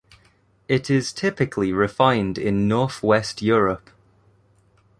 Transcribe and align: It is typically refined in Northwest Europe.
It 0.67 0.89
is 0.89 1.13
typically 1.13 1.71
refined 1.71 2.39
in 2.39 2.67
Northwest 2.67 3.43
Europe. 3.43 3.91